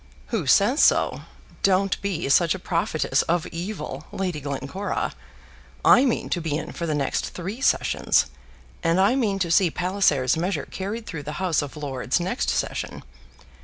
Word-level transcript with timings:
"Who 0.29 0.47
says 0.47 0.81
so? 0.81 1.21
Don't 1.61 2.01
be 2.01 2.27
such 2.29 2.55
a 2.55 2.57
prophetess 2.57 3.21
of 3.29 3.45
evil, 3.51 4.07
Lady 4.11 4.41
Glencora. 4.41 5.13
I 5.85 6.05
mean 6.05 6.27
to 6.29 6.41
be 6.41 6.57
in 6.57 6.71
for 6.71 6.87
the 6.87 6.95
next 6.95 7.35
three 7.35 7.61
sessions, 7.61 8.25
and 8.81 8.99
I 8.99 9.15
mean 9.15 9.37
to 9.37 9.51
see 9.51 9.69
Palliser's 9.69 10.35
measure 10.35 10.65
carried 10.65 11.05
through 11.05 11.21
the 11.21 11.33
House 11.37 11.61
of 11.61 11.77
Lords 11.77 12.19
next 12.19 12.49
session. 12.49 13.03